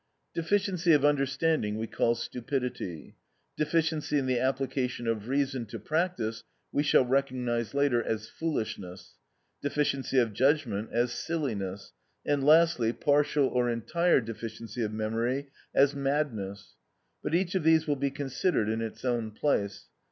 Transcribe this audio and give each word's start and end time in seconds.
Deficiency 0.33 0.93
of 0.93 1.05
understanding 1.05 1.77
we 1.77 1.85
call 1.85 2.15
stupidity: 2.15 3.17
deficiency 3.55 4.17
in 4.17 4.25
the 4.25 4.39
application 4.39 5.05
of 5.07 5.27
reason 5.27 5.63
to 5.67 5.77
practice 5.77 6.43
we 6.71 6.81
shall 6.81 7.05
recognise 7.05 7.75
later 7.75 8.01
as 8.01 8.27
foolishness: 8.27 9.19
deficiency 9.61 10.17
of 10.17 10.33
judgment 10.33 10.89
as 10.91 11.11
silliness, 11.11 11.93
and 12.25 12.43
lastly, 12.43 12.91
partial 12.91 13.45
or 13.47 13.69
entire 13.69 14.19
deficiency 14.21 14.81
of 14.81 14.91
memory 14.91 15.49
as 15.75 15.93
madness. 15.93 16.73
But 17.21 17.35
each 17.35 17.53
of 17.53 17.61
these 17.63 17.85
will 17.85 17.95
be 17.95 18.09
considered 18.09 18.69
in 18.69 18.81
its 18.81 19.05
own 19.05 19.29
place. 19.29 19.85